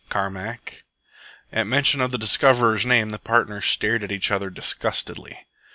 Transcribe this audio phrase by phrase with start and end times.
[0.09, 0.83] "Carmack."
[1.53, 5.45] At mention of the discoverer's name the partners stared at each other disgustedly.